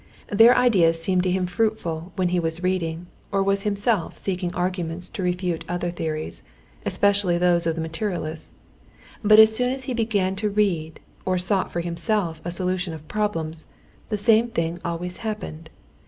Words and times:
Their 0.31 0.57
ideas 0.57 0.99
seemed 0.99 1.21
to 1.25 1.29
him 1.31 1.45
fruitful 1.45 2.11
when 2.15 2.29
he 2.29 2.39
was 2.39 2.63
reading 2.63 3.05
or 3.31 3.43
was 3.43 3.61
himself 3.61 4.17
seeking 4.17 4.51
arguments 4.55 5.07
to 5.09 5.21
refute 5.21 5.63
other 5.69 5.91
theories, 5.91 6.41
especially 6.87 7.37
those 7.37 7.67
of 7.67 7.75
the 7.75 7.81
materialists; 7.81 8.53
but 9.23 9.37
as 9.37 9.55
soon 9.55 9.69
as 9.71 9.83
he 9.83 9.93
began 9.93 10.35
to 10.37 10.49
read 10.49 10.99
or 11.23 11.37
sought 11.37 11.71
for 11.71 11.81
himself 11.81 12.41
a 12.43 12.49
solution 12.49 12.95
of 12.95 13.07
problems, 13.07 13.67
the 14.09 14.17
same 14.17 14.47
thing 14.47 14.79
always 14.83 15.17
happened. 15.17 15.69